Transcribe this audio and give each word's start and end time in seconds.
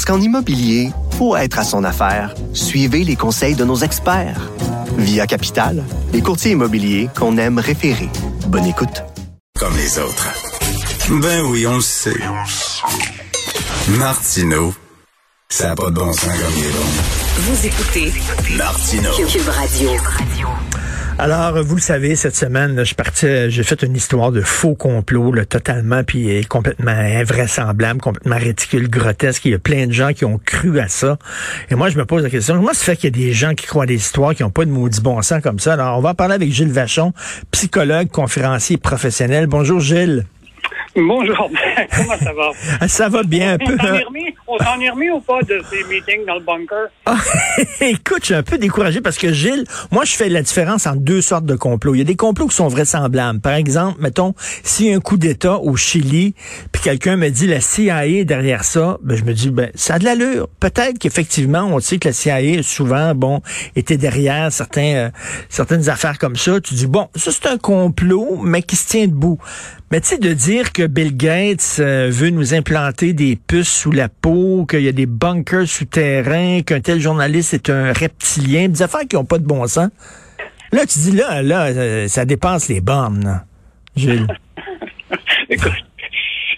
Parce 0.00 0.16
qu'en 0.16 0.24
immobilier, 0.24 0.92
pour 1.18 1.36
être 1.36 1.58
à 1.58 1.62
son 1.62 1.84
affaire, 1.84 2.34
suivez 2.54 3.04
les 3.04 3.16
conseils 3.16 3.54
de 3.54 3.66
nos 3.66 3.76
experts. 3.76 4.50
Via 4.96 5.26
Capital, 5.26 5.84
les 6.14 6.22
courtiers 6.22 6.52
immobiliers 6.52 7.10
qu'on 7.14 7.36
aime 7.36 7.58
référer. 7.58 8.08
Bonne 8.46 8.64
écoute. 8.64 9.04
Comme 9.58 9.76
les 9.76 9.98
autres. 9.98 10.26
Ben 11.20 11.42
oui, 11.44 11.66
on 11.66 11.74
le 11.74 11.82
sait. 11.82 12.18
Martineau, 13.88 14.72
ça 15.50 15.68
n'a 15.68 15.74
pas 15.74 15.90
de 15.90 15.96
bon 15.96 16.10
sens 16.14 16.24
comme 16.24 16.54
il 16.56 16.64
est 16.64 16.70
bon. 16.70 16.86
Vous 17.36 17.66
écoutez 17.66 18.12
Martineau. 18.56 19.10
Cube 19.28 19.48
Radio. 19.48 19.90
Alors, 21.22 21.62
vous 21.62 21.74
le 21.74 21.82
savez, 21.82 22.16
cette 22.16 22.34
semaine, 22.34 22.78
je 22.78 22.84
suis 22.84 22.94
parti, 22.94 23.50
j'ai 23.50 23.62
fait 23.62 23.82
une 23.82 23.94
histoire 23.94 24.32
de 24.32 24.40
faux 24.40 24.74
complot, 24.74 25.32
là, 25.32 25.44
totalement, 25.44 26.02
puis 26.02 26.46
complètement 26.46 26.92
invraisemblable, 26.92 28.00
complètement 28.00 28.38
ridicule, 28.38 28.88
grotesque. 28.88 29.44
Il 29.44 29.50
y 29.50 29.54
a 29.54 29.58
plein 29.58 29.86
de 29.86 29.92
gens 29.92 30.14
qui 30.14 30.24
ont 30.24 30.40
cru 30.42 30.80
à 30.80 30.88
ça. 30.88 31.18
Et 31.68 31.74
moi, 31.74 31.90
je 31.90 31.98
me 31.98 32.06
pose 32.06 32.22
la 32.22 32.30
question, 32.30 32.56
comment 32.56 32.72
se 32.72 32.82
fait 32.82 32.96
qu'il 32.96 33.14
y 33.14 33.20
a 33.20 33.26
des 33.26 33.34
gens 33.34 33.52
qui 33.52 33.66
croient 33.66 33.84
des 33.84 33.96
histoires 33.96 34.34
qui 34.34 34.44
n'ont 34.44 34.50
pas 34.50 34.64
de 34.64 34.70
maudit 34.70 35.02
bon 35.02 35.20
sens 35.20 35.42
comme 35.42 35.58
ça? 35.58 35.74
Alors, 35.74 35.98
on 35.98 36.00
va 36.00 36.12
en 36.12 36.14
parler 36.14 36.36
avec 36.36 36.50
Gilles 36.52 36.72
Vachon, 36.72 37.12
psychologue, 37.50 38.08
conférencier 38.08 38.78
professionnel. 38.78 39.46
Bonjour, 39.46 39.78
Gilles. 39.78 40.24
Bonjour, 40.96 41.48
comment 41.96 42.18
ça 42.18 42.32
va? 42.32 42.50
Ah, 42.80 42.88
Ça 42.88 43.08
va 43.08 43.22
bien 43.22 43.54
un 43.54 43.58
peu. 43.58 43.76
On 43.76 43.78
s'en 43.78 43.92
hein? 43.92 43.94
est 43.94 44.04
remis, 44.04 44.34
on 44.48 44.58
s'en 44.58 44.80
est 44.80 44.90
remis 44.90 45.10
ou 45.10 45.20
pas 45.20 45.40
de 45.42 45.62
ces 45.70 45.84
meetings 45.84 46.26
dans 46.26 46.34
le 46.34 46.40
bunker? 46.40 46.88
Ah, 47.06 47.16
écoute, 47.80 48.18
je 48.22 48.26
suis 48.26 48.34
un 48.34 48.42
peu 48.42 48.58
découragé 48.58 49.00
parce 49.00 49.16
que 49.16 49.32
Gilles, 49.32 49.64
moi, 49.92 50.04
je 50.04 50.14
fais 50.14 50.28
la 50.28 50.42
différence 50.42 50.88
entre 50.88 51.00
deux 51.00 51.20
sortes 51.20 51.44
de 51.44 51.54
complots. 51.54 51.94
Il 51.94 51.98
y 51.98 52.00
a 52.00 52.04
des 52.04 52.16
complots 52.16 52.48
qui 52.48 52.56
sont 52.56 52.66
vraisemblables. 52.66 53.40
Par 53.40 53.54
exemple, 53.54 54.00
mettons, 54.00 54.34
s'il 54.64 54.86
y 54.86 54.92
a 54.92 54.96
un 54.96 55.00
coup 55.00 55.16
d'État 55.16 55.58
au 55.58 55.76
Chili, 55.76 56.34
puis 56.72 56.82
quelqu'un 56.82 57.16
me 57.16 57.28
dit 57.28 57.46
la 57.46 57.60
CIA 57.60 58.08
est 58.08 58.24
derrière 58.24 58.64
ça, 58.64 58.98
ben, 59.02 59.16
je 59.16 59.22
me 59.22 59.32
dis, 59.32 59.50
ben, 59.50 59.70
ça 59.76 59.94
a 59.94 59.98
de 60.00 60.04
l'allure. 60.04 60.48
Peut-être 60.58 60.98
qu'effectivement, 60.98 61.68
on 61.70 61.78
sait 61.78 61.98
que 61.98 62.08
la 62.08 62.12
CIA, 62.12 62.62
souvent, 62.64 63.14
bon, 63.14 63.42
était 63.76 63.96
derrière 63.96 64.50
certains, 64.50 64.94
euh, 64.94 65.10
certaines 65.48 65.88
affaires 65.88 66.18
comme 66.18 66.36
ça. 66.36 66.60
Tu 66.60 66.74
dis, 66.74 66.88
bon, 66.88 67.08
ça, 67.14 67.30
c'est 67.30 67.46
un 67.46 67.58
complot, 67.58 68.40
mais 68.42 68.62
qui 68.62 68.74
se 68.74 68.88
tient 68.88 69.06
debout. 69.06 69.38
Mais 69.90 70.00
tu 70.00 70.06
sais, 70.06 70.18
de 70.18 70.32
dire 70.32 70.72
que 70.72 70.86
Bill 70.86 71.16
Gates 71.16 71.78
euh, 71.80 72.10
veut 72.12 72.30
nous 72.30 72.54
implanter 72.54 73.12
des 73.12 73.34
puces 73.34 73.68
sous 73.68 73.90
la 73.90 74.08
peau, 74.08 74.64
qu'il 74.64 74.82
y 74.82 74.88
a 74.88 74.92
des 74.92 75.06
bunkers 75.06 75.66
souterrains, 75.66 76.62
qu'un 76.62 76.80
tel 76.80 77.00
journaliste 77.00 77.54
est 77.54 77.70
un 77.70 77.92
reptilien, 77.92 78.68
des 78.68 78.82
affaires 78.82 79.00
qui 79.08 79.16
n'ont 79.16 79.24
pas 79.24 79.38
de 79.38 79.46
bon 79.46 79.66
sens. 79.66 79.90
Là, 80.70 80.86
tu 80.86 81.00
dis, 81.00 81.10
là, 81.10 81.42
là, 81.42 81.66
euh, 81.66 82.06
ça 82.06 82.24
dépasse 82.24 82.68
les 82.68 82.80
bornes, 82.80 83.24
là. 83.24 83.44
Gilles. 83.96 84.28
écoute, 85.50 85.72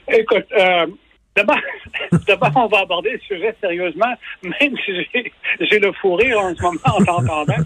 écoute 0.09 0.47
euh, 0.59 0.87
d'abord, 1.35 1.57
d'abord, 2.29 2.53
on 2.55 2.67
va 2.67 2.81
aborder 2.81 3.13
le 3.13 3.21
sujet 3.21 3.57
sérieusement, 3.63 4.15
même 4.43 4.77
si 4.85 5.09
j'ai, 5.15 5.79
le 5.79 5.91
fou 5.93 6.15
en 6.15 6.55
ce 6.55 6.63
moment 6.63 6.79
en 6.85 7.05
t'entendant. 7.05 7.65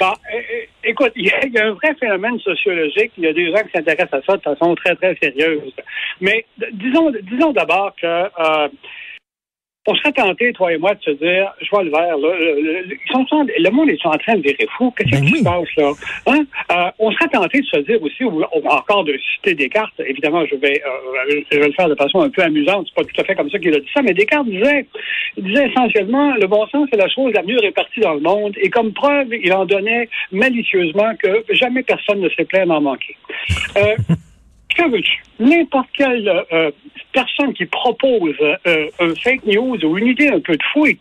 Bon, 0.00 0.14
é- 0.32 0.38
é- 0.38 0.68
écoute, 0.90 1.12
il 1.16 1.26
y, 1.26 1.50
y 1.52 1.58
a 1.58 1.66
un 1.66 1.72
vrai 1.72 1.94
phénomène 2.00 2.38
sociologique. 2.40 3.12
Il 3.18 3.24
y 3.24 3.28
a 3.28 3.32
des 3.34 3.50
gens 3.52 3.62
qui 3.62 3.72
s'intéressent 3.72 4.14
à 4.14 4.22
ça 4.22 4.36
de 4.38 4.42
façon 4.42 4.74
très, 4.74 4.96
très 4.96 5.14
sérieuse. 5.16 5.74
Mais 6.20 6.46
disons, 6.72 7.12
disons 7.22 7.52
d'abord 7.52 7.94
que 8.00 8.06
euh, 8.06 8.68
on 9.90 9.94
serait 9.96 10.12
tenté, 10.12 10.52
toi 10.52 10.72
et 10.72 10.78
moi, 10.78 10.94
de 10.94 11.02
se 11.02 11.10
dire, 11.10 11.52
je 11.60 11.68
vois 11.70 11.82
le 11.82 11.90
verre, 11.90 12.16
là, 12.16 12.28
le, 12.38 12.60
le- 12.62 12.94
ils 12.94 13.10
sont, 13.12 13.24
le 13.44 13.70
monde 13.70 13.88
est 13.90 14.06
en 14.06 14.16
train 14.18 14.36
de 14.36 14.42
virer 14.42 14.66
fou. 14.76 14.92
Qu'est-ce 14.96 15.10
Ben 15.10 15.24
qui 15.24 15.32
oui. 15.32 15.38
se 15.40 15.44
passe 15.44 15.76
là? 15.76 15.90
Hein? 16.26 16.44
Euh, 16.72 16.90
on 16.98 17.10
serait 17.12 17.28
tenté 17.28 17.60
de 17.60 17.66
se 17.66 17.78
dire 17.78 18.02
aussi, 18.02 18.24
ou, 18.24 18.40
ou 18.40 18.68
encore 18.68 19.04
de 19.04 19.18
citer 19.34 19.54
Descartes, 19.54 20.00
évidemment, 20.06 20.44
je 20.46 20.56
vais, 20.56 20.80
euh, 20.86 21.40
je 21.50 21.58
vais 21.58 21.66
le 21.66 21.72
faire 21.72 21.88
de 21.88 21.94
façon 21.96 22.20
un 22.20 22.30
peu 22.30 22.42
amusante, 22.42 22.86
c'est 22.88 22.94
pas 23.02 23.08
tout 23.12 23.20
à 23.20 23.24
fait 23.24 23.34
comme 23.34 23.50
ça 23.50 23.58
qu'il 23.58 23.74
a 23.74 23.80
dit 23.80 23.90
ça, 23.92 24.02
mais 24.02 24.14
Descartes 24.14 24.46
disait, 24.48 24.86
il 25.36 25.44
disait 25.44 25.68
essentiellement, 25.68 26.34
le 26.34 26.46
bon 26.46 26.66
sens, 26.68 26.88
c'est 26.92 26.98
la 26.98 27.08
chose 27.08 27.32
la 27.34 27.42
mieux 27.42 27.58
répartie 27.60 28.00
dans 28.00 28.14
le 28.14 28.20
monde, 28.20 28.54
et 28.62 28.70
comme 28.70 28.92
preuve, 28.92 29.28
il 29.32 29.52
en 29.52 29.64
donnait 29.64 30.08
malicieusement 30.32 31.14
que 31.22 31.44
jamais 31.54 31.82
personne 31.82 32.20
ne 32.20 32.28
s'est 32.30 32.44
plaint 32.44 32.68
d'en 32.68 32.80
manquer. 32.80 33.16
Euh, 33.76 33.96
que 34.76 34.88
veux-tu? 34.88 35.22
N'importe 35.38 35.88
quelle 35.96 36.28
euh, 36.52 36.70
personne 37.12 37.52
qui 37.54 37.66
propose 37.66 38.36
euh, 38.66 38.88
un 38.98 39.14
fake 39.14 39.44
news 39.46 39.78
ou 39.84 39.98
une 39.98 40.08
idée 40.08 40.28
un 40.28 40.40
peu 40.40 40.56
de 40.56 40.62
fou 40.72 40.86
est, 40.86 40.98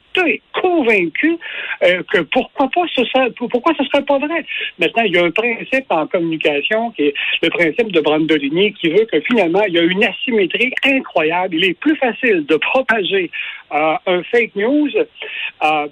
convaincu 0.53 1.37
euh, 1.83 2.03
que 2.11 2.19
pourquoi 2.19 2.67
pas 2.67 2.81
ce 2.93 3.05
serait, 3.05 3.31
pourquoi 3.31 3.73
ce 3.77 3.85
serait 3.85 4.03
pas 4.03 4.17
vrai? 4.17 4.45
Maintenant, 4.77 5.03
il 5.03 5.13
y 5.13 5.17
a 5.17 5.23
un 5.23 5.31
principe 5.31 5.85
en 5.89 6.05
communication 6.07 6.91
qui 6.91 7.03
est 7.03 7.13
le 7.41 7.49
principe 7.49 7.93
de 7.93 8.01
Brandolini 8.01 8.73
qui 8.73 8.89
veut 8.89 9.05
que 9.05 9.21
finalement, 9.21 9.63
il 9.65 9.75
y 9.75 9.79
a 9.79 9.83
une 9.83 10.03
asymétrie 10.03 10.73
incroyable. 10.83 11.55
Il 11.55 11.63
est 11.63 11.79
plus 11.79 11.95
facile 11.95 12.45
de 12.45 12.55
propager 12.57 13.31
euh, 13.71 13.95
un 14.05 14.23
fake 14.23 14.55
news, 14.55 14.89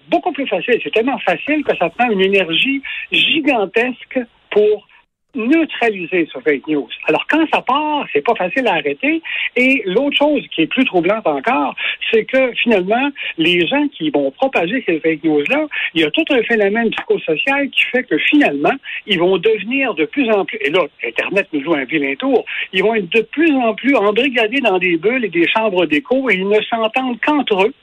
beaucoup 0.10 0.34
plus 0.34 0.48
facile. 0.48 0.80
C'est 0.84 0.94
tellement 0.94 1.20
facile 1.20 1.64
que 1.64 1.76
ça 1.78 1.90
prend 1.90 2.10
une 2.12 2.22
énergie 2.22 2.82
gigantesque 3.12 4.20
pour 4.50 4.88
neutraliser 5.36 6.28
ce 6.34 6.40
fake 6.40 6.68
news. 6.68 6.88
Alors 7.08 7.26
quand 7.30 7.46
ça 7.54 7.62
part, 7.62 8.06
c'est 8.12 8.26
pas 8.26 8.36
facile 8.36 8.68
à 8.68 8.74
arrêter. 8.74 9.22
Et 9.56 9.84
l'autre 9.86 10.18
chose 10.18 10.42
qui 10.54 10.62
est 10.62 10.68
plus 10.68 10.86
troublante 10.86 11.28
encore, 11.28 11.76
c'est 12.12 12.26
que 12.26 12.52
finalement, 12.54 13.10
les 13.38 13.66
gens 13.68 13.88
qui 13.90 14.10
vont 14.10 14.32
propager 14.32 14.84
ces 14.86 15.00
fake 15.00 15.24
news-là, 15.24 15.68
il 15.94 16.02
y 16.02 16.04
a 16.04 16.12
tout 16.12 16.26
un 16.30 16.42
phénomène 16.44 16.90
psychosocial 16.92 17.70
qui 17.70 17.84
fait 17.92 18.04
que 18.04 18.18
finalement, 18.18 18.74
ils 19.06 19.20
vont 19.20 19.38
devenir 19.38 19.94
de 19.94 20.06
plus 20.06 20.30
en 20.32 20.46
plus, 20.46 20.58
et 20.62 20.70
là, 20.70 20.82
Internet 21.06 21.48
nous 21.54 21.64
joue 21.64 21.76
un 21.76 21.86
vilain 21.86 22.16
tour, 22.16 22.46
ils 22.74 22.84
vont 22.84 22.96
être 22.96 23.10
de 23.10 23.22
plus 23.22 23.54
en 23.56 23.74
plus 23.76 23.96
embrigadés 23.96 24.62
dans 24.62 24.80
des 24.80 24.98
bulles 24.98 25.26
et 25.26 25.30
des 25.30 25.48
chambres 25.48 25.86
d'écho 25.86 26.30
et 26.30 26.36
ils 26.36 26.48
ne 26.48 26.62
s'entendent 26.62 27.20
qu'entre 27.22 27.66
eux 27.66 27.74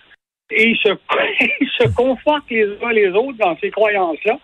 et 0.51 0.71
ils 0.71 0.77
se, 0.77 1.89
confortent 1.97 2.51
les 2.51 2.67
uns 2.83 2.93
les 2.93 3.09
autres 3.09 3.39
dans 3.39 3.57
ces 3.59 3.71
croyances-là. 3.71 4.39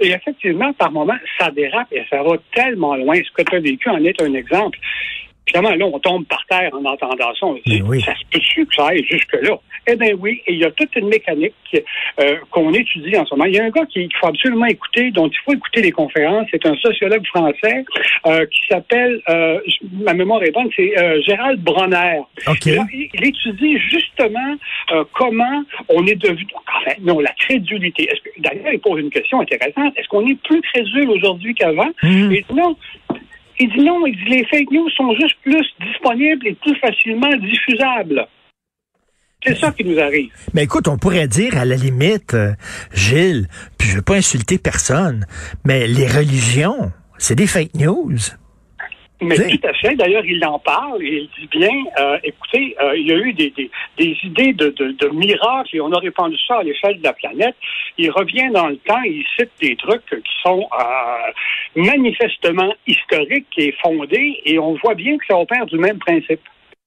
Et 0.00 0.10
effectivement, 0.10 0.72
par 0.74 0.92
moments, 0.92 1.18
ça 1.38 1.50
dérape 1.50 1.88
et 1.92 2.04
ça 2.10 2.22
va 2.22 2.36
tellement 2.54 2.96
loin. 2.96 3.16
Ce 3.16 3.30
que 3.32 3.48
tu 3.48 3.56
as 3.56 3.60
vécu 3.60 3.88
en 3.88 4.04
est 4.04 4.20
un 4.20 4.34
exemple. 4.34 4.78
Finalement, 5.48 5.70
là, 5.76 5.86
on 5.86 5.98
tombe 6.00 6.26
par 6.26 6.44
terre 6.50 6.70
en 6.74 6.84
entendant 6.84 7.32
ça. 7.38 7.46
On 7.46 7.56
se 7.56 7.62
dit, 7.66 7.80
Mais 7.80 7.88
oui. 7.88 8.02
ça 8.02 8.14
se 8.14 8.22
peut-tu 8.32 8.66
que 8.66 8.74
ça 8.74 8.88
aille 8.88 9.04
jusque-là? 9.04 9.56
Eh 9.88 9.94
bien 9.94 10.14
oui, 10.18 10.42
et 10.48 10.52
il 10.54 10.58
y 10.58 10.64
a 10.64 10.70
toute 10.72 10.94
une 10.96 11.06
mécanique 11.08 11.54
euh, 12.20 12.36
qu'on 12.50 12.72
étudie 12.72 13.16
en 13.16 13.24
ce 13.24 13.34
moment. 13.34 13.44
Il 13.44 13.54
y 13.54 13.60
a 13.60 13.64
un 13.64 13.70
gars 13.70 13.86
qui- 13.86 14.08
qu'il 14.08 14.16
faut 14.20 14.26
absolument 14.26 14.66
écouter, 14.66 15.12
dont 15.12 15.28
il 15.28 15.38
faut 15.44 15.54
écouter 15.54 15.82
les 15.82 15.92
conférences. 15.92 16.48
C'est 16.50 16.66
un 16.66 16.74
sociologue 16.76 17.24
français 17.28 17.84
euh, 18.26 18.44
qui 18.46 18.66
s'appelle, 18.68 19.20
euh, 19.28 19.60
ma 19.92 20.14
mémoire 20.14 20.42
est 20.42 20.50
bonne, 20.50 20.68
c'est 20.74 20.98
euh, 20.98 21.20
Gérald 21.22 21.60
Bronner. 21.60 22.18
OK. 22.48 22.66
Et 22.66 22.74
là, 22.74 22.84
il, 22.92 23.08
étudie 23.24 23.78
justement 23.78 24.56
euh, 24.92 25.04
comment 25.12 25.62
on 25.88 26.04
est 26.06 26.16
devenu, 26.20 26.46
enfin, 26.66 26.96
non, 27.02 27.20
la 27.20 27.30
crédulité. 27.38 28.04
Est-ce 28.10 28.20
que- 28.22 28.40
D'ailleurs, 28.40 28.72
il 28.72 28.80
pose 28.80 29.00
une 29.00 29.10
question 29.10 29.40
intéressante. 29.40 29.92
Est-ce 29.96 30.08
qu'on 30.08 30.26
est 30.26 30.40
plus 30.42 30.60
crédule 30.62 31.10
aujourd'hui 31.10 31.54
qu'avant? 31.54 31.90
Mhm. 32.02 32.28
Dit 32.30 32.44
non. 32.52 32.76
Il 33.58 33.70
dit 33.70 33.84
non, 33.84 34.06
il 34.06 34.16
dit 34.16 34.30
les 34.30 34.44
fake 34.44 34.70
news 34.70 34.88
sont 34.90 35.14
juste 35.14 35.36
plus 35.42 35.66
disponibles 35.80 36.46
et 36.46 36.54
plus 36.54 36.76
facilement 36.76 37.34
diffusables. 37.36 38.26
C'est 39.44 39.56
ça 39.58 39.70
qui 39.70 39.84
nous 39.84 39.98
arrive. 39.98 40.30
Mais 40.54 40.64
écoute, 40.64 40.88
on 40.88 40.98
pourrait 40.98 41.28
dire 41.28 41.56
à 41.56 41.64
la 41.64 41.76
limite, 41.76 42.34
euh, 42.34 42.52
Gilles, 42.92 43.46
puis 43.78 43.88
je 43.88 43.96
veux 43.96 44.02
pas 44.02 44.16
insulter 44.16 44.58
personne, 44.58 45.24
mais 45.64 45.86
les 45.86 46.06
religions, 46.06 46.90
c'est 47.18 47.36
des 47.36 47.46
fake 47.46 47.74
news. 47.74 48.16
Mais 49.22 49.40
Oui. 49.40 49.58
tout 49.58 49.66
à 49.66 49.72
fait. 49.72 49.94
D'ailleurs, 49.94 50.24
il 50.26 50.44
en 50.44 50.58
parle 50.58 51.02
et 51.02 51.22
il 51.22 51.40
dit 51.40 51.48
bien, 51.58 51.70
euh, 51.98 52.18
écoutez, 52.22 52.76
euh, 52.82 52.96
il 52.96 53.06
y 53.06 53.12
a 53.12 53.16
eu 53.16 53.32
des, 53.32 53.50
des, 53.50 53.70
des 53.96 54.16
idées 54.24 54.52
de, 54.52 54.68
de, 54.70 54.92
de 54.92 55.08
miracles 55.08 55.74
et 55.74 55.80
on 55.80 55.90
a 55.92 55.98
répandu 55.98 56.36
ça 56.46 56.56
à 56.58 56.62
l'échelle 56.62 56.98
de 56.98 57.02
la 57.04 57.14
planète. 57.14 57.56
Il 57.96 58.10
revient 58.10 58.50
dans 58.52 58.66
le 58.68 58.76
temps, 58.76 59.00
il 59.04 59.24
cite 59.38 59.50
des 59.60 59.74
trucs 59.76 60.04
qui 60.06 60.34
sont 60.42 60.68
euh, 60.78 61.32
manifestement 61.76 62.72
historiques 62.86 63.46
et 63.56 63.72
fondés 63.82 64.40
et 64.44 64.58
on 64.58 64.74
voit 64.74 64.94
bien 64.94 65.16
que 65.16 65.24
ça 65.26 65.38
opère 65.38 65.64
du 65.66 65.78
même 65.78 65.98
principe. 65.98 66.40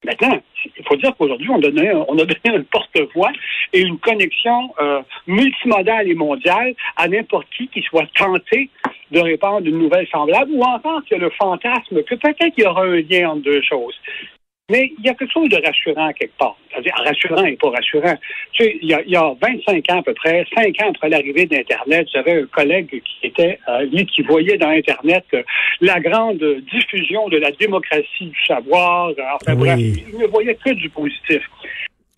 Maintenant, 0.06 0.40
il 0.78 0.86
faut 0.86 0.96
dire 0.96 1.14
qu'aujourd'hui, 1.18 1.50
on, 1.50 1.56
on 1.56 2.18
a 2.20 2.26
donné 2.26 2.56
un 2.58 2.64
porte-voix 2.64 3.32
et 3.74 3.82
une 3.82 4.00
connexion 4.00 4.74
euh, 4.80 5.02
multimodale 5.28 6.08
et 6.10 6.16
mondiale 6.16 6.74
à 6.96 7.08
n'importe 7.08 7.48
qui 7.56 7.68
qui 7.68 7.82
soit 7.82 8.08
tenté 8.16 8.70
de 9.12 9.20
répandre 9.20 9.68
une 9.68 9.78
nouvelle 9.78 10.08
semblable 10.08 10.52
ou 10.52 10.64
encore 10.64 11.04
qu'il 11.04 11.18
y 11.18 11.20
a 11.20 11.24
le 11.24 11.32
fantasme 11.32 12.02
que 12.04 12.16
peut-être 12.16 12.56
qu'il 12.56 12.64
y 12.64 12.68
aura 12.68 12.84
un 12.84 13.02
lien 13.02 13.30
entre 13.30 13.42
deux 13.42 13.62
choses. 13.62 13.96
Mais 14.70 14.92
il 14.98 15.06
y 15.06 15.10
a 15.10 15.14
quelque 15.14 15.32
chose 15.32 15.50
de 15.50 15.58
rassurant 15.66 16.12
quelque 16.14 16.38
part. 16.38 16.56
C'est-à-dire 16.72 16.94
rassurant 17.04 17.46
et 17.46 17.56
pas 17.56 17.70
rassurant. 17.70 18.16
Tu 18.54 18.64
sais, 18.64 18.78
il 18.82 18.90
y, 18.90 18.94
a, 18.94 19.02
il 19.02 19.12
y 19.12 19.16
a 19.16 19.34
25 19.42 19.92
ans 19.92 20.00
à 20.00 20.04
peu 20.04 20.14
près, 20.14 20.46
5 20.56 20.68
ans 20.82 20.90
après 20.90 21.10
l'arrivée 21.10 21.46
d'Internet, 21.46 22.08
j'avais 22.14 22.42
un 22.42 22.46
collègue 22.46 22.90
qui 22.90 23.28
était, 23.28 23.60
euh, 23.68 23.82
lui, 23.86 24.06
qui 24.06 24.22
voyait 24.22 24.58
dans 24.58 24.70
Internet 24.70 25.26
euh, 25.34 25.44
la 25.82 26.00
grande 26.00 26.44
diffusion 26.72 27.28
de 27.30 27.38
la 27.38 27.52
démocratie 27.52 28.26
du 28.26 28.46
savoir. 28.46 29.12
Enfin 29.36 29.56
Oui. 29.56 29.58
bref, 29.58 29.80
il 29.80 30.18
ne 30.20 30.28
voyait 30.28 30.56
que 30.56 30.72
du 30.72 30.90
positif. 30.90 31.42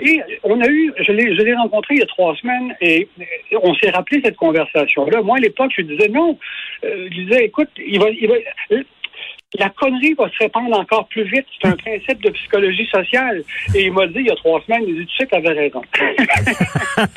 Et 0.04 0.20
on 0.44 0.60
a 0.62 0.68
eu, 0.68 0.92
je 1.00 1.12
l'ai, 1.12 1.36
je 1.36 1.42
l'ai 1.42 1.54
rencontré 1.54 1.94
il 1.96 2.00
y 2.00 2.04
a 2.04 2.08
trois 2.08 2.36
semaines 2.36 2.76
et 2.82 3.08
euh, 3.20 3.60
on 3.62 3.74
s'est 3.76 3.92
rappelé 3.92 4.22
cette 4.24 4.36
conversation-là. 4.36 5.22
Moi, 5.22 5.38
à 5.38 5.40
l'époque, 5.40 5.72
je 5.78 5.84
disais 5.84 6.10
non. 6.10 6.38
Euh, 6.84 7.08
je 7.12 7.22
disais, 7.22 7.46
écoute, 7.46 7.70
il 7.78 8.00
va, 8.00 8.10
il 8.10 8.28
va, 8.28 8.34
euh, 8.72 8.84
la 9.60 9.70
connerie 9.70 10.14
va 10.18 10.26
se 10.30 10.38
répandre 10.44 10.78
encore 10.80 11.08
plus 11.10 11.24
vite. 11.30 11.46
C'est 11.62 11.68
un 11.68 11.76
principe 11.76 12.24
de 12.24 12.30
psychologie 12.30 12.88
sociale. 12.92 13.44
Et 13.76 13.86
il 13.86 13.92
m'a 13.94 14.08
dit 14.08 14.20
il 14.20 14.28
y 14.28 14.32
a 14.32 14.36
trois 14.36 14.62
semaines, 14.66 14.84
il 14.88 14.96
dit, 15.00 15.06
tu 15.06 15.16
sais, 15.18 15.28
tu 15.28 15.36
avais 15.36 15.50
raison. 15.60 15.82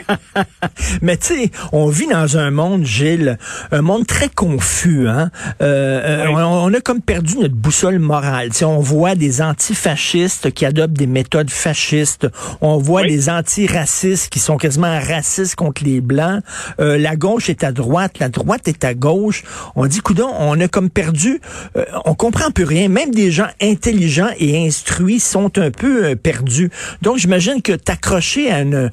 Mais 1.02 1.16
tu 1.16 1.26
sais, 1.26 1.50
on 1.72 1.88
vit 1.88 2.06
dans 2.06 2.38
un 2.38 2.50
monde, 2.50 2.84
Gilles, 2.84 3.38
un 3.70 3.82
monde 3.82 4.06
très 4.06 4.28
confus. 4.28 5.08
Hein? 5.08 5.30
Euh, 5.62 6.24
euh, 6.24 6.26
Oui. 6.28 6.34
on, 6.42 6.64
on 6.64 6.74
a 6.74 6.80
comme 6.80 7.00
perdu 7.00 7.38
notre 7.38 7.54
boussole 7.54 7.98
morale. 7.98 8.50
Tu 8.50 8.58
sais, 8.58 8.64
on 8.64 8.80
voit 8.80 9.14
des 9.14 9.42
antifascistes 9.42 10.50
qui 10.52 10.64
adoptent 10.66 10.94
des 10.94 11.06
méthodes 11.06 11.50
fascistes. 11.50 12.28
On 12.60 12.78
voit 12.78 13.02
Oui. 13.02 13.08
des 13.08 13.30
antiracistes 13.30 14.32
qui 14.32 14.38
sont 14.38 14.56
quasiment 14.56 14.98
racistes 15.00 15.54
contre 15.54 15.84
les 15.84 16.00
blancs. 16.00 16.42
Euh, 16.80 16.98
la 16.98 17.16
gauche 17.16 17.48
est 17.48 17.64
à 17.64 17.72
droite, 17.72 18.18
la 18.18 18.28
droite 18.28 18.68
est 18.68 18.84
à 18.84 18.94
gauche. 18.94 19.42
On 19.76 19.86
dit, 19.86 20.00
coudon, 20.00 20.30
on 20.38 20.58
a 20.60 20.68
comme 20.68 20.90
perdu. 20.90 21.40
euh, 21.76 21.84
on 22.04 22.14
comprend 22.24 22.50
plus 22.50 22.64
rien. 22.64 22.88
Même 22.88 23.10
des 23.10 23.30
gens 23.30 23.48
intelligents 23.60 24.30
et 24.38 24.66
instruits 24.66 25.20
sont 25.20 25.58
un 25.58 25.70
peu 25.70 26.06
euh, 26.06 26.16
perdus. 26.16 26.70
Donc, 27.02 27.18
j'imagine 27.18 27.60
que 27.60 27.72
t'accrocher 27.72 28.50
à 28.50 28.62
une, 28.62 28.90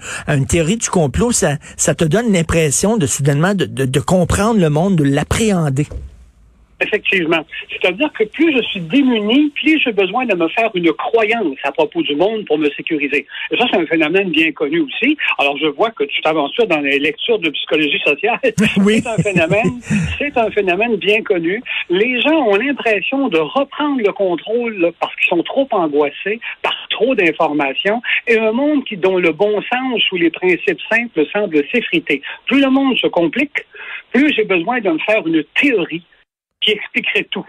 théorie 0.49 0.75
du 0.75 0.89
complot, 0.89 1.31
ça, 1.31 1.57
te 1.95 2.03
donne 2.03 2.33
l'impression 2.33 2.97
de 2.97 3.05
soudainement 3.05 3.53
de 3.55 3.99
comprendre 4.01 4.59
le 4.59 4.69
monde, 4.69 4.97
de 4.97 5.05
l'appréhender. 5.05 5.87
Effectivement. 6.81 7.45
C'est-à-dire 7.69 8.11
que 8.13 8.23
plus 8.23 8.55
je 8.55 8.61
suis 8.63 8.79
démuni, 8.79 9.49
plus 9.51 9.79
j'ai 9.83 9.91
besoin 9.91 10.25
de 10.25 10.35
me 10.35 10.47
faire 10.49 10.71
une 10.73 10.91
croyance 10.93 11.57
à 11.63 11.71
propos 11.71 12.01
du 12.01 12.15
monde 12.15 12.45
pour 12.45 12.57
me 12.57 12.69
sécuriser. 12.71 13.25
Et 13.51 13.57
ça, 13.57 13.65
c'est 13.71 13.77
un 13.77 13.85
phénomène 13.85 14.29
bien 14.29 14.51
connu 14.51 14.81
aussi. 14.81 15.17
Alors, 15.37 15.57
je 15.57 15.67
vois 15.67 15.91
que 15.91 16.03
tu 16.05 16.21
t'aventures 16.21 16.67
dans 16.67 16.79
les 16.79 16.99
lectures 16.99 17.39
de 17.39 17.49
psychologie 17.49 17.99
sociale. 18.05 18.39
Oui. 18.77 19.01
C'est 19.01 19.09
un 19.09 19.17
phénomène, 19.17 19.81
c'est 20.17 20.37
un 20.37 20.49
phénomène 20.49 20.95
bien 20.95 21.21
connu. 21.21 21.61
Les 21.89 22.19
gens 22.21 22.47
ont 22.47 22.55
l'impression 22.55 23.27
de 23.27 23.37
reprendre 23.37 24.01
le 24.03 24.11
contrôle 24.11 24.77
là, 24.79 24.89
parce 24.99 25.15
qu'ils 25.15 25.29
sont 25.29 25.43
trop 25.43 25.67
angoissés 25.71 26.39
par 26.61 26.73
trop 26.89 27.13
d'informations 27.15 28.01
et 28.27 28.37
un 28.37 28.51
monde 28.51 28.83
qui, 28.85 28.97
dont 28.97 29.17
le 29.17 29.31
bon 29.31 29.61
sens 29.61 30.11
ou 30.11 30.15
les 30.15 30.29
principes 30.29 30.79
simples 30.91 31.25
semblent 31.31 31.63
s'effriter. 31.71 32.21
Plus 32.45 32.61
le 32.61 32.69
monde 32.69 32.97
se 32.97 33.07
complique, 33.07 33.65
plus 34.13 34.33
j'ai 34.33 34.45
besoin 34.45 34.79
de 34.79 34.89
me 34.89 34.99
faire 34.99 35.25
une 35.25 35.43
théorie 35.59 36.03
qui 36.61 36.71
expliquerait 36.71 37.27
tout. 37.31 37.45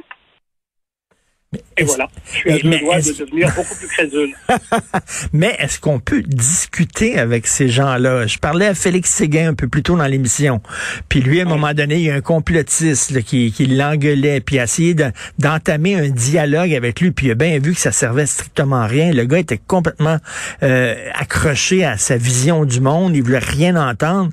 Et 1.76 1.84
voilà, 1.84 2.08
je 2.24 2.30
suis 2.38 2.50
à 2.50 2.54
mais 2.64 2.78
deux 2.78 2.84
doigts 2.84 3.00
de 3.00 3.12
devenir 3.12 3.52
beaucoup 3.54 3.74
plus 3.74 3.86
crédule. 3.88 4.34
Mais 5.34 5.54
est-ce 5.58 5.78
qu'on 5.80 6.00
peut 6.00 6.22
discuter 6.22 7.18
avec 7.18 7.46
ces 7.46 7.68
gens-là? 7.68 8.26
Je 8.26 8.38
parlais 8.38 8.68
à 8.68 8.74
Félix 8.74 9.10
Séguin 9.10 9.50
un 9.50 9.54
peu 9.54 9.68
plus 9.68 9.82
tôt 9.82 9.94
dans 9.96 10.06
l'émission. 10.06 10.62
Puis 11.10 11.20
lui, 11.20 11.40
à 11.40 11.42
un 11.42 11.48
moment 11.48 11.74
donné, 11.74 11.96
il 11.96 12.04
y 12.04 12.10
a 12.10 12.14
un 12.14 12.20
complotiste 12.22 13.10
là, 13.10 13.20
qui, 13.20 13.52
qui 13.52 13.66
l'engueulait, 13.66 14.40
puis 14.40 14.58
a 14.58 14.64
essayé 14.64 14.94
de- 14.94 15.12
d'entamer 15.38 15.94
un 15.94 16.08
dialogue 16.08 16.72
avec 16.72 17.02
lui, 17.02 17.10
puis 17.10 17.26
il 17.26 17.32
a 17.32 17.34
bien 17.34 17.58
vu 17.58 17.74
que 17.74 17.80
ça 17.80 17.92
servait 17.92 18.24
strictement 18.24 18.76
à 18.76 18.86
rien. 18.86 19.12
Le 19.12 19.24
gars 19.24 19.38
était 19.38 19.58
complètement 19.58 20.16
euh, 20.62 20.94
accroché 21.14 21.84
à 21.84 21.98
sa 21.98 22.16
vision 22.16 22.64
du 22.64 22.80
monde, 22.80 23.14
il 23.14 23.22
voulait 23.22 23.38
rien 23.38 23.76
entendre. 23.76 24.30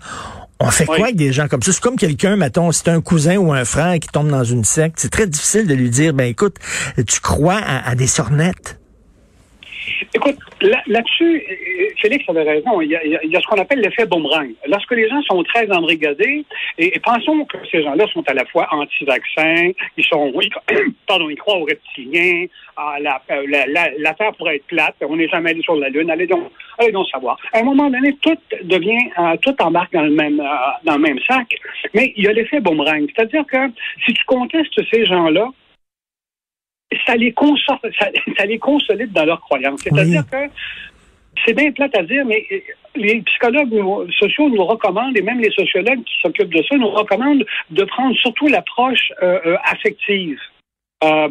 On 0.61 0.69
fait 0.71 0.85
quoi 0.85 0.97
avec 0.97 1.15
des 1.15 1.31
gens 1.31 1.47
comme 1.47 1.61
ça? 1.61 1.71
C'est 1.71 1.81
comme 1.81 1.95
quelqu'un, 1.95 2.35
mettons, 2.35 2.71
c'est 2.73 2.89
un 2.89 2.99
cousin 2.99 3.37
ou 3.37 3.53
un 3.53 3.63
frère 3.63 3.97
qui 3.99 4.09
tombe 4.09 4.29
dans 4.29 4.43
une 4.43 4.65
secte. 4.65 4.99
C'est 4.99 5.09
très 5.11 5.25
difficile 5.25 5.67
de 5.67 5.73
lui 5.73 5.89
dire, 5.89 6.13
ben 6.13 6.25
écoute, 6.25 6.57
tu 7.07 7.21
crois 7.21 7.55
à, 7.55 7.89
à 7.89 7.95
des 7.95 8.07
sornettes? 8.07 8.78
Écoute, 10.19 10.37
là- 10.61 10.83
là-dessus, 10.87 11.43
euh, 11.49 11.85
Félix 12.01 12.27
avait 12.27 12.43
raison. 12.43 12.81
Il 12.81 12.89
y 12.89 12.95
a, 12.95 13.39
ce 13.39 13.47
qu'on 13.47 13.61
appelle 13.61 13.79
l'effet 13.79 14.05
boomerang. 14.05 14.49
Lorsque 14.67 14.91
les 14.91 15.07
gens 15.07 15.21
sont 15.23 15.41
très 15.43 15.71
embrigadés, 15.71 16.43
et, 16.77 16.99
pensons 16.99 17.45
que 17.45 17.57
ces 17.71 17.83
gens-là 17.83 18.05
sont 18.07 18.23
à 18.27 18.33
la 18.33 18.43
fois 18.45 18.67
anti-vaccins, 18.71 19.71
ils 19.95 20.03
sont, 20.03 20.33
pardon, 21.07 21.29
ils 21.29 21.37
croient 21.37 21.57
aux 21.57 21.63
reptiliens, 21.63 22.45
euh, 22.79 22.99
la, 22.99 24.13
Terre 24.13 24.33
pourrait 24.37 24.57
être 24.57 24.67
plate, 24.67 24.95
on 25.07 25.15
n'est 25.15 25.29
jamais 25.29 25.51
allé 25.51 25.61
sur 25.61 25.75
la 25.75 25.87
Lune, 25.87 26.11
allez 26.11 26.27
donc, 26.27 26.51
allez 26.77 26.91
donc 26.91 27.07
savoir. 27.07 27.37
À 27.53 27.59
un 27.59 27.63
moment 27.63 27.89
donné, 27.89 28.15
tout 28.21 28.37
devient, 28.63 29.09
euh, 29.17 29.37
tout 29.41 29.55
embarque 29.61 29.93
dans 29.93 30.03
le 30.03 30.11
même, 30.11 30.41
euh, 30.41 30.45
dans 30.83 30.95
le 30.95 31.01
même 31.01 31.19
sac, 31.27 31.47
mais 31.93 32.13
il 32.17 32.25
y 32.25 32.27
a 32.27 32.33
l'effet 32.33 32.59
boomerang. 32.59 33.07
C'est-à-dire 33.15 33.45
que 33.45 33.57
si 34.05 34.13
tu 34.13 34.23
contestes 34.25 34.79
ces 34.91 35.05
gens-là, 35.05 35.47
ça 37.05 37.15
les, 37.15 37.33
ça, 37.65 37.79
ça 38.37 38.45
les 38.45 38.59
consolide 38.59 39.11
dans 39.11 39.25
leurs 39.25 39.41
croyances. 39.41 39.81
C'est-à-dire 39.81 40.23
que 40.29 40.37
c'est 41.45 41.53
bien 41.53 41.71
plate 41.71 41.95
à 41.95 42.03
dire, 42.03 42.25
mais 42.25 42.45
les 42.95 43.21
psychologues 43.21 43.71
nous- 43.71 44.11
sociaux 44.11 44.49
nous 44.49 44.65
recommandent, 44.65 45.15
et 45.17 45.21
même 45.21 45.39
les 45.39 45.51
sociologues 45.51 46.03
qui 46.03 46.19
s'occupent 46.21 46.53
de 46.53 46.63
ça, 46.63 46.75
nous 46.77 46.89
recommandent 46.89 47.45
de 47.69 47.83
prendre 47.83 48.15
surtout 48.17 48.47
l'approche 48.47 49.11
euh, 49.21 49.39
euh, 49.45 49.57
affective. 49.63 50.39
Euh, 51.03 51.29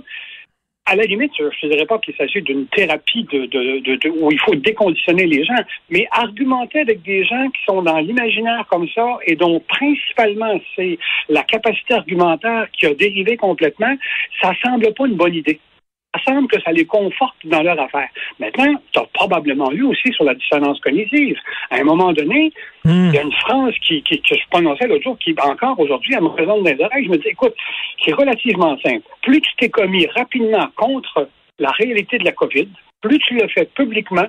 à 0.89 0.97
la 0.97 1.05
limite, 1.05 1.33
je 1.39 1.45
ne 1.67 1.71
dirais 1.73 1.85
pas 1.87 1.99
qu'il 1.99 2.15
s'agit 2.17 2.41
d'une 2.41 2.67
thérapie 2.67 3.25
de, 3.31 3.45
de- 3.47 3.97
de- 3.97 4.09
où 4.09 4.33
il 4.33 4.41
faut 4.41 4.55
déconditionner 4.55 5.27
les 5.27 5.45
gens, 5.45 5.63
mais 5.91 6.09
argumenter 6.11 6.81
avec 6.81 7.03
des 7.03 7.25
gens 7.25 7.47
qui 7.51 7.63
sont 7.67 7.83
dans 7.83 7.99
l'imaginaire 7.99 8.65
comme 8.71 8.89
ça 8.95 9.19
et 9.27 9.37
dont 9.37 9.61
principalement 9.69 10.59
c'est 10.75 10.99
la 11.29 11.43
capacité 11.43 11.95
argumentaire 11.95 12.69
qui 12.73 12.87
a 12.87 12.95
dérivé 12.95 13.37
complètement, 13.37 13.95
ça 14.41 14.53
semble 14.65 14.93
pas 14.95 15.07
une 15.07 15.17
bonne 15.17 15.35
idée. 15.35 15.61
Ça 16.15 16.33
semble 16.33 16.49
que 16.49 16.61
ça 16.63 16.73
les 16.73 16.87
conforte 16.87 17.37
dans 17.45 17.63
leur 17.63 17.79
affaire. 17.79 18.09
Maintenant, 18.39 18.75
tu 18.93 18.99
as 18.99 19.05
probablement 19.13 19.71
lu 19.71 19.85
aussi 19.85 20.11
sur 20.13 20.25
la 20.25 20.35
dissonance 20.35 20.81
cognitive. 20.81 21.37
À 21.71 21.77
un 21.77 21.85
moment 21.85 22.13
donné, 22.13 22.51
Hmm. 22.85 23.09
il 23.11 23.15
y 23.15 23.19
a 23.19 23.23
une 23.23 23.33
phrase 23.33 23.75
qui, 23.87 24.03
qui- 24.03 24.21
que 24.23 24.35
je 24.35 24.49
prononçais 24.51 24.87
l'autre 24.87 25.05
jour 25.05 25.19
qui, 25.19 25.35
encore 25.39 25.79
aujourd'hui, 25.79 26.15
elle 26.17 26.23
me 26.23 26.29
résonne 26.29 26.63
dans 26.63 26.71
les 26.71 26.83
oreilles. 26.83 27.05
Je 27.05 27.11
me 27.11 27.19
dis, 27.19 27.29
écoute, 27.29 27.55
c'est 28.05 28.15
relativement 28.15 28.79
simple. 28.79 29.03
Plus 29.23 29.41
tu 29.43 29.51
t'es 29.59 29.69
commis 29.69 30.07
rapidement 30.17 30.67
contre 30.77 31.29
la 31.59 31.71
réalité 31.73 32.17
de 32.19 32.25
la 32.25 32.33
COVID, 32.33 32.69
plus 33.03 33.19
tu 33.19 33.35
le 33.35 33.47
fais 33.49 33.67
publiquement, 33.67 34.27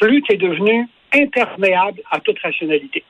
plus 0.00 0.22
tu 0.22 0.32
es 0.32 0.36
devenu 0.38 0.86
imperméable 1.12 2.00
à 2.10 2.18
toute 2.20 2.38
rationalité. 2.38 3.04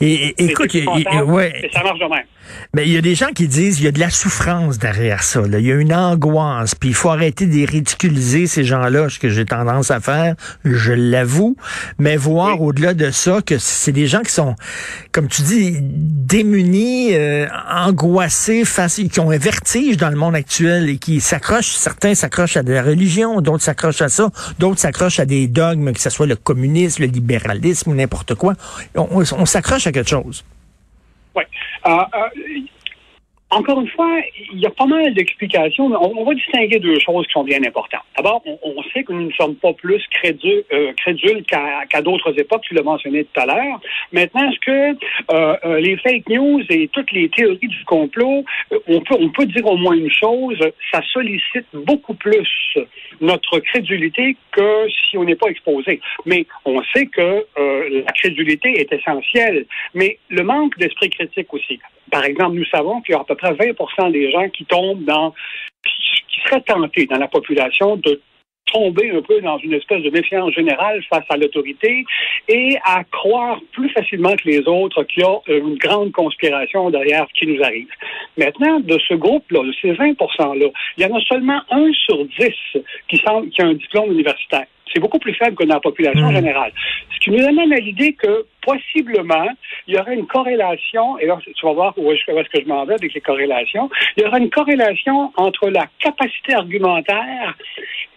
Et, 0.00 0.12
et- 0.38 0.44
écoute, 0.50 0.74
il- 0.74 0.86
il- 1.12 1.22
ouais, 1.22 1.52
Et 1.64 1.70
ça 1.72 1.82
marche 1.82 1.98
de 2.00 2.04
même. 2.04 2.24
mais 2.74 2.86
il 2.86 2.92
y 2.92 2.96
a 2.96 3.00
des 3.00 3.14
gens 3.14 3.28
qui 3.34 3.46
disent 3.46 3.78
il 3.80 3.84
y 3.84 3.88
a 3.88 3.92
de 3.92 4.00
la 4.00 4.10
souffrance 4.10 4.78
derrière 4.78 5.22
ça. 5.22 5.40
là. 5.42 5.58
Il 5.60 5.66
y 5.66 5.70
a 5.72 5.76
une 5.76 5.94
angoisse, 5.94 6.74
puis 6.74 6.88
il 6.90 6.94
faut 6.94 7.10
arrêter 7.10 7.46
de 7.46 7.54
les 7.54 7.64
ridiculiser 7.66 8.46
ces 8.48 8.64
gens-là, 8.64 9.08
ce 9.08 9.18
que 9.20 9.28
j'ai 9.28 9.44
tendance 9.44 9.90
à 9.92 10.00
faire, 10.00 10.34
je 10.64 10.92
l'avoue. 10.92 11.56
Mais 11.98 12.16
voir 12.16 12.60
Oui. 12.60 12.66
au-delà 12.68 12.94
de 12.94 13.10
ça 13.12 13.40
que 13.46 13.58
c'est 13.58 13.92
des 13.92 14.06
gens 14.08 14.22
qui 14.22 14.32
sont, 14.32 14.56
comme 15.12 15.28
tu 15.28 15.42
dis, 15.42 15.76
démunis, 15.80 17.14
euh, 17.14 17.46
angoissés, 17.70 18.64
face, 18.64 19.00
qui 19.10 19.20
ont 19.20 19.30
un 19.30 19.38
vertige 19.38 19.96
dans 19.96 20.10
le 20.10 20.16
monde 20.16 20.34
actuel 20.34 20.88
et 20.88 20.96
qui 20.98 21.20
s'accrochent. 21.20 21.72
Certains 21.76 22.14
s'accrochent 22.14 22.56
à 22.56 22.62
de 22.62 22.72
la 22.72 22.82
religion, 22.82 23.40
d'autres 23.40 23.62
s'accrochent 23.62 24.02
à 24.02 24.08
ça, 24.08 24.30
d'autres 24.58 24.80
s'accrochent 24.80 25.20
à 25.20 25.26
des 25.26 25.46
dogmes, 25.46 25.92
que 25.92 26.00
ce 26.00 26.10
soit 26.10 26.26
le 26.26 26.36
communisme, 26.36 27.02
le 27.02 27.08
libéralisme 27.08 27.90
ou 27.90 27.94
n'importe 27.94 28.34
quoi. 28.34 28.54
On, 28.94 29.08
on- 29.10 29.24
on 29.38 29.46
s'accroche 29.60 29.86
à 29.86 29.92
quelque 29.92 30.08
chose. 30.08 30.44
Euh, 31.86 31.90
euh, 31.90 32.28
encore 33.50 33.80
une 33.80 33.88
fois, 33.88 34.20
il 34.52 34.60
y 34.60 34.66
a 34.66 34.70
pas 34.70 34.86
mal 34.86 35.12
d'explications. 35.12 35.88
mais 35.88 35.96
On, 36.00 36.24
va 36.24 36.34
distinguer 36.34 36.78
deux 36.78 36.98
choses 37.00 37.26
qui 37.26 37.32
sont 37.32 37.42
bien 37.42 37.62
importantes. 37.64 38.02
D'abord, 38.16 38.42
on, 38.46 38.82
sait 38.94 39.02
que 39.02 39.12
nous 39.12 39.26
ne 39.26 39.32
sommes 39.32 39.56
pas 39.56 39.72
plus 39.72 40.02
crédules, 40.12 40.64
euh, 40.72 40.92
crédules 40.96 41.42
qu'à 41.44 42.02
d'autres 42.02 42.38
époques, 42.38 42.62
tu 42.62 42.74
l'as 42.74 42.82
mentionné 42.82 43.24
tout 43.24 43.40
à 43.40 43.46
l'heure. 43.46 43.80
Maintenant, 44.12 44.50
est-ce 44.50 44.60
que 44.60 44.96
euh, 45.32 45.56
euh, 45.64 45.80
les 45.80 45.96
fake 45.96 46.28
news 46.28 46.62
et 46.70 46.88
toutes 46.88 47.10
les 47.10 47.28
théories 47.28 47.58
du 47.58 47.84
complot, 47.86 48.44
on 48.86 49.00
peut, 49.00 49.46
dire 49.46 49.66
au 49.66 49.76
moins 49.76 49.94
une 49.94 50.10
chose, 50.10 50.58
ça 50.92 51.00
sollicite 51.12 51.66
beaucoup 51.72 52.14
plus 52.14 52.78
notre 53.20 53.58
crédulité 53.58 54.36
que 54.52 54.86
si 54.88 55.18
on 55.18 55.24
n'est 55.24 55.34
pas 55.34 55.48
exposé. 55.48 56.00
Mais 56.24 56.46
on 56.64 56.82
sait 56.94 57.06
que 57.06 57.44
la 57.56 58.12
crédulité 58.12 58.80
est 58.80 58.92
essentielle, 58.92 59.66
mais 59.94 60.18
le 60.28 60.42
manque 60.44 60.78
d'esprit 60.78 61.10
critique 61.10 61.52
aussi. 61.52 61.80
Par 62.10 62.24
exemple, 62.24 62.56
nous 62.56 62.64
savons 62.66 63.00
qu'il 63.02 63.14
y 63.14 63.16
a 63.16 63.20
à 63.20 63.24
peu 63.24 63.36
près 63.40 63.52
20 63.98 64.10
des 64.10 64.30
gens 64.30 64.48
qui 64.48 64.64
tombent 64.64 65.04
dans, 65.04 65.34
qui 65.84 66.40
seraient 66.44 66.60
tentés 66.62 67.06
dans 67.06 67.18
la 67.18 67.28
population 67.28 67.96
de 67.96 68.20
tomber 68.72 69.10
un 69.10 69.22
peu 69.22 69.40
dans 69.40 69.58
une 69.58 69.74
espèce 69.74 70.02
de 70.02 70.10
méfiance 70.10 70.52
générale 70.52 71.02
face 71.12 71.24
à 71.28 71.36
l'autorité 71.36 72.04
et 72.48 72.78
à 72.84 73.02
croire 73.04 73.60
plus 73.72 73.88
facilement 73.90 74.36
que 74.36 74.48
les 74.48 74.60
autres 74.60 75.02
qu'il 75.04 75.24
y 75.24 75.26
a 75.26 75.40
une 75.48 75.76
grande 75.76 76.12
conspiration 76.12 76.90
derrière 76.90 77.26
ce 77.28 77.40
qui 77.40 77.46
nous 77.52 77.62
arrive. 77.64 77.88
Maintenant, 78.36 78.78
de 78.78 78.98
ce 79.08 79.14
groupe-là, 79.14 79.64
de 79.64 79.72
ces 79.80 79.92
20 79.92 80.12
%-là, 80.12 80.68
il 80.96 81.02
y 81.02 81.06
en 81.06 81.16
a 81.16 81.20
seulement 81.22 81.60
un 81.70 81.90
sur 81.92 82.24
dix 82.26 82.80
qui, 83.08 83.16
semble, 83.18 83.48
qui 83.50 83.60
a 83.60 83.66
un 83.66 83.74
diplôme 83.74 84.12
universitaire. 84.12 84.66
C'est 84.92 85.00
beaucoup 85.00 85.18
plus 85.18 85.34
faible 85.34 85.56
que 85.56 85.64
dans 85.64 85.74
la 85.74 85.80
population 85.80 86.30
Mmh. 86.30 86.34
générale. 86.34 86.72
Ce 87.14 87.20
qui 87.20 87.30
nous 87.30 87.44
amène 87.44 87.72
à 87.72 87.76
l'idée 87.76 88.12
que 88.12 88.44
possiblement, 88.62 89.48
il 89.86 89.94
y 89.94 89.98
aurait 89.98 90.14
une 90.14 90.26
corrélation, 90.26 91.18
et 91.18 91.26
là, 91.26 91.38
tu 91.42 91.66
vas 91.66 91.72
voir 91.72 91.94
où 91.96 92.10
est-ce 92.12 92.24
que 92.24 92.60
je 92.60 92.68
m'en 92.68 92.84
vais 92.84 92.94
avec 92.94 93.12
les 93.14 93.20
corrélations, 93.20 93.90
il 94.16 94.22
y 94.22 94.26
aura 94.26 94.38
une 94.38 94.50
corrélation 94.50 95.32
entre 95.36 95.68
la 95.68 95.86
capacité 95.98 96.54
argumentaire 96.54 97.56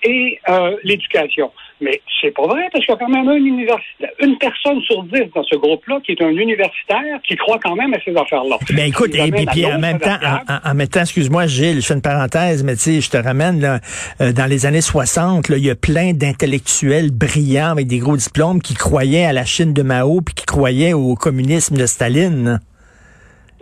et 0.04 0.40
euh, 0.50 0.78
l'éducation. 0.84 1.52
Mais 1.82 2.02
c'est 2.22 2.32
pas 2.34 2.48
vrai, 2.48 2.70
parce 2.72 2.86
qu'il 2.86 2.94
y 2.94 2.96
a 2.96 3.00
quand 3.00 3.10
même 3.10 3.28
un 3.28 3.36
universitaire, 3.36 4.10
une 4.20 4.38
personne 4.38 4.80
sur 4.82 5.04
dix 5.04 5.24
dans 5.36 5.44
ce 5.44 5.56
groupe-là 5.56 6.00
qui 6.06 6.14
est 6.14 6.22
un 6.22 6.30
universitaire 6.30 7.20
qui 7.28 7.36
croit 7.36 7.60
quand 7.62 7.76
même 7.76 7.94
à 7.94 7.98
ces 8.06 8.16
affaires-là. 8.16 8.58
Ben 8.74 8.88
écoute, 8.88 9.14
et 9.16 9.32
puis, 9.32 9.66
en 9.66 9.80
même 9.80 10.00
temps, 10.00 10.18
en, 10.64 10.74
même 10.74 10.88
temps, 10.88 11.02
excuse-moi 11.02 11.48
Gilles, 11.48 11.82
je 11.82 11.88
fais 11.88 11.94
une 11.94 12.02
parenthèse, 12.02 12.64
mais 12.64 12.76
tu 12.76 12.82
sais, 12.82 13.02
je 13.02 13.10
te 13.10 13.18
ramène 13.18 13.60
là, 13.60 13.80
euh, 14.22 14.32
dans 14.32 14.46
les 14.46 14.66
années 14.66 14.82
60, 14.82 15.50
là, 15.50 15.58
il 15.58 15.66
y 15.66 15.70
a 15.70 15.76
plein 15.76 16.14
d'intellectuels 16.14 17.12
brillants 17.12 17.72
avec 17.72 17.88
des 17.88 18.00
gros 18.00 18.18
diplômes 18.18 18.62
qui 18.62 18.76
croyaient 18.76 19.26
à 19.26 19.34
la 19.34 19.46
Chine 19.46 19.74
de 19.74 19.82
Mao 19.82 20.22
puis 20.22 20.36
qui 20.36 20.46
croyaient 20.46 20.94
au 20.94 21.16
communisme 21.16 21.76
de 21.76 21.86
Staline. 21.86 22.60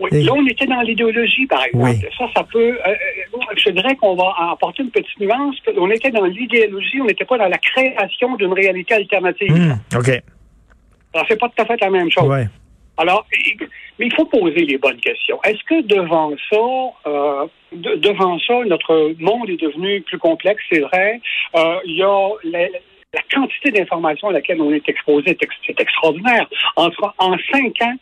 Oui, 0.02 0.24
là, 0.24 0.32
on 0.34 0.46
était 0.46 0.66
dans 0.66 0.80
l'idéologie, 0.80 1.46
par 1.46 1.64
exemple. 1.64 1.84
Oui. 1.84 2.00
Ça, 2.18 2.24
ça 2.34 2.44
peut. 2.52 2.58
euh, 2.58 2.72
euh, 2.86 3.31
je 3.64 3.70
dirais 3.70 3.96
qu'on 3.96 4.14
va 4.14 4.34
apporter 4.50 4.82
une 4.82 4.90
petite 4.90 5.18
nuance. 5.20 5.56
On 5.76 5.90
était 5.90 6.10
dans 6.10 6.24
l'idéologie, 6.24 7.00
on 7.00 7.04
n'était 7.06 7.24
pas 7.24 7.38
dans 7.38 7.48
la 7.48 7.58
création 7.58 8.34
d'une 8.36 8.52
réalité 8.52 8.94
alternative. 8.94 9.52
Hum, 9.52 9.78
OK. 9.96 10.08
Alors, 11.14 11.26
c'est 11.28 11.38
pas 11.38 11.48
tout 11.48 11.62
à 11.62 11.66
fait 11.66 11.80
la 11.80 11.90
même 11.90 12.10
chose. 12.10 12.24
Ouais. 12.28 12.46
Alors, 12.96 13.26
mais 13.98 14.06
il 14.06 14.14
faut 14.14 14.24
poser 14.26 14.64
les 14.64 14.78
bonnes 14.78 15.00
questions. 15.00 15.38
Est-ce 15.44 15.62
que 15.64 15.82
devant 15.82 16.30
ça, 16.50 17.08
euh, 17.10 17.46
de- 17.72 17.96
devant 17.96 18.38
ça, 18.40 18.54
notre 18.66 19.14
monde 19.18 19.48
est 19.50 19.60
devenu 19.60 20.00
plus 20.02 20.18
complexe, 20.18 20.62
c'est 20.70 20.80
vrai. 20.80 21.20
Euh, 21.56 21.76
Il 21.86 21.96
y 21.96 22.02
a 22.02 22.28
la, 22.44 22.68
la 23.14 23.20
quantité 23.32 23.70
d'informations 23.70 24.28
à 24.28 24.32
laquelle 24.32 24.60
on 24.60 24.72
est 24.72 24.86
exposé, 24.88 25.30
est 25.30 25.42
ex- 25.42 25.54
c'est 25.66 25.80
extraordinaire. 25.80 26.46
Entre, 26.76 27.14
en 27.18 27.36
cinq 27.50 27.80
ans, 27.82 27.94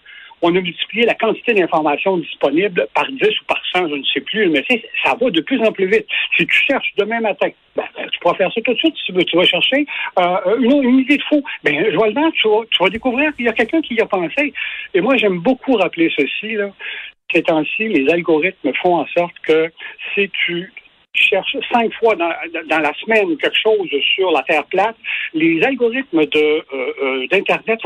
on 0.42 0.54
a 0.56 0.60
multiplié 0.60 1.04
la 1.04 1.14
quantité 1.14 1.54
d'informations 1.54 2.16
disponibles 2.18 2.86
par 2.94 3.06
10 3.10 3.22
ou 3.22 3.44
par 3.46 3.60
100, 3.72 3.88
je 3.88 3.94
ne 3.94 4.04
sais 4.04 4.20
plus, 4.20 4.48
mais 4.48 4.64
ça 5.04 5.14
va 5.20 5.30
de 5.30 5.40
plus 5.40 5.60
en 5.60 5.72
plus 5.72 5.86
vite. 5.86 6.06
Si 6.36 6.46
tu 6.46 6.64
cherches 6.68 6.92
demain 6.96 7.20
matin, 7.20 7.48
ben, 7.76 7.84
ben, 7.96 8.08
tu 8.10 8.18
pourras 8.20 8.34
faire 8.34 8.52
ça 8.52 8.60
tout 8.62 8.72
de 8.72 8.78
suite 8.78 8.96
si 8.96 9.04
tu 9.04 9.12
veux. 9.12 9.24
Tu 9.24 9.36
vas 9.36 9.44
chercher 9.44 9.86
euh, 10.18 10.56
une, 10.58 11.00
idée 11.00 11.16
de 11.16 11.22
fou. 11.22 11.42
Ben, 11.62 11.84
je 11.90 11.96
vois 11.96 12.08
le 12.08 12.14
vent, 12.14 12.30
tu 12.32 12.48
vas, 12.80 12.90
découvrir 12.90 13.34
qu'il 13.36 13.46
y 13.46 13.48
a 13.48 13.52
quelqu'un 13.52 13.82
qui 13.82 13.94
y 13.94 14.00
a 14.00 14.06
pensé. 14.06 14.52
Et 14.94 15.00
moi, 15.00 15.16
j'aime 15.16 15.38
beaucoup 15.38 15.74
rappeler 15.74 16.12
ceci. 16.16 16.56
Ces 17.32 17.42
temps-ci, 17.42 17.88
les 17.88 18.10
algorithmes 18.10 18.72
font 18.82 18.96
en 18.96 19.06
sorte 19.06 19.38
que 19.46 19.70
si 20.14 20.28
tu 20.30 20.72
cherches 21.14 21.56
cinq 21.72 21.92
fois 21.94 22.14
dans, 22.16 22.28
la 22.68 22.92
semaine 22.94 23.36
quelque 23.36 23.58
chose 23.60 23.88
sur 24.14 24.30
la 24.30 24.42
Terre 24.42 24.64
plate, 24.66 24.96
les 25.34 25.62
algorithmes 25.62 26.24
de, 26.26 26.38
euh, 26.38 26.92
euh, 27.02 27.26
d'Internet 27.28 27.84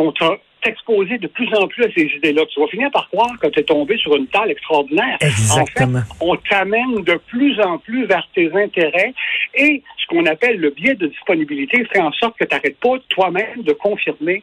t'exposer 0.64 1.18
de 1.18 1.26
plus 1.28 1.48
en 1.54 1.68
plus 1.68 1.84
à 1.84 1.88
ces 1.94 2.06
idées-là. 2.16 2.42
Tu 2.52 2.58
vas 2.60 2.66
finir 2.66 2.90
par 2.90 3.08
croire 3.08 3.38
que 3.40 3.46
tu 3.48 3.60
es 3.60 3.62
tombé 3.62 3.96
sur 3.98 4.16
une 4.16 4.26
table 4.26 4.50
extraordinaire. 4.50 5.18
Exactement. 5.20 5.98
En 5.98 6.02
fait, 6.02 6.08
on 6.20 6.36
t'amène 6.36 7.04
de 7.04 7.20
plus 7.28 7.60
en 7.60 7.78
plus 7.78 8.06
vers 8.06 8.26
tes 8.34 8.50
intérêts 8.52 9.14
et 9.54 9.82
ce 9.98 10.06
qu'on 10.08 10.26
appelle 10.26 10.58
le 10.58 10.70
biais 10.70 10.94
de 10.94 11.06
disponibilité 11.06 11.84
fait 11.92 12.00
en 12.00 12.12
sorte 12.12 12.36
que 12.38 12.44
tu 12.44 12.54
n'arrêtes 12.54 12.78
pas 12.78 12.96
toi-même 13.08 13.62
de 13.62 13.72
confirmer 13.72 14.42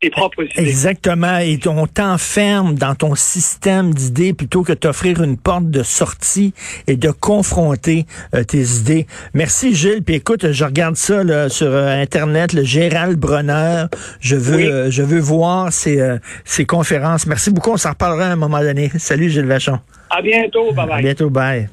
tes 0.00 0.10
propres 0.10 0.44
idées. 0.44 0.68
Exactement. 0.68 1.38
Et 1.38 1.58
on 1.66 1.86
t'enferme 1.86 2.74
dans 2.74 2.94
ton 2.94 3.14
système 3.14 3.92
d'idées 3.92 4.32
plutôt 4.32 4.62
que 4.62 4.72
d'offrir 4.72 5.22
une 5.22 5.36
porte 5.36 5.70
de 5.70 5.82
sortie 5.82 6.54
et 6.86 6.96
de 6.96 7.10
confronter 7.10 8.06
euh, 8.34 8.44
tes 8.44 8.62
idées. 8.62 9.06
Merci 9.34 9.74
Gilles. 9.74 10.02
Puis 10.04 10.16
écoute, 10.16 10.52
je 10.52 10.64
regarde 10.64 10.96
ça 10.96 11.24
là, 11.24 11.48
sur 11.48 11.66
euh, 11.68 12.00
Internet, 12.00 12.52
le 12.52 12.62
Gérald 12.62 13.18
Bronner. 13.18 13.86
Je 14.20 14.36
veux, 14.36 14.56
Oui. 14.56 14.66
euh, 14.66 14.90
je 14.90 15.02
veux 15.02 15.20
voir 15.20 15.72
ces, 15.72 16.00
euh, 16.00 16.18
ces 16.44 16.64
conférences. 16.64 17.26
Merci 17.26 17.50
beaucoup. 17.50 17.70
On 17.72 17.76
s'en 17.76 17.90
reparlera 17.90 18.26
à 18.28 18.32
un 18.32 18.36
moment 18.36 18.60
donné. 18.60 18.90
Salut 18.98 19.30
Gilles 19.30 19.46
Vachon. 19.46 19.80
À 20.10 20.22
bientôt. 20.22 20.72
Bye 20.72 20.84
À 20.84 20.86
bye. 20.86 21.02
bientôt. 21.02 21.30
Bye. 21.30 21.68